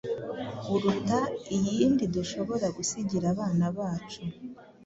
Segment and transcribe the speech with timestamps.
[0.73, 1.19] uruta
[1.55, 4.21] iyindi dushobora gusigira abana bacu